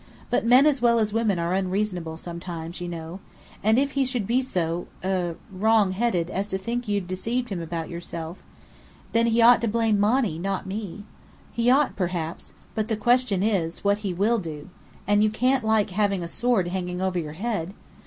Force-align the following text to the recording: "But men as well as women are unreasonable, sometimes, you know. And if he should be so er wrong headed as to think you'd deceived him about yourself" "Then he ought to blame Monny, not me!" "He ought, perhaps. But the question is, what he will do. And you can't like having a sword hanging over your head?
"But 0.31 0.43
men 0.47 0.65
as 0.65 0.81
well 0.81 0.97
as 0.97 1.13
women 1.13 1.37
are 1.37 1.53
unreasonable, 1.53 2.17
sometimes, 2.17 2.81
you 2.81 2.87
know. 2.87 3.19
And 3.63 3.77
if 3.77 3.91
he 3.91 4.03
should 4.03 4.25
be 4.25 4.41
so 4.41 4.87
er 5.05 5.35
wrong 5.51 5.91
headed 5.91 6.31
as 6.31 6.47
to 6.47 6.57
think 6.57 6.87
you'd 6.87 7.07
deceived 7.07 7.49
him 7.49 7.61
about 7.61 7.87
yourself" 7.87 8.39
"Then 9.13 9.27
he 9.27 9.43
ought 9.43 9.61
to 9.61 9.67
blame 9.67 9.99
Monny, 9.99 10.39
not 10.39 10.65
me!" 10.65 11.03
"He 11.51 11.69
ought, 11.69 11.95
perhaps. 11.95 12.53
But 12.73 12.87
the 12.87 12.97
question 12.97 13.43
is, 13.43 13.83
what 13.83 13.99
he 13.99 14.11
will 14.11 14.39
do. 14.39 14.71
And 15.05 15.23
you 15.23 15.29
can't 15.29 15.63
like 15.63 15.91
having 15.91 16.23
a 16.23 16.27
sword 16.27 16.69
hanging 16.69 16.99
over 16.99 17.19
your 17.19 17.33
head? 17.33 17.75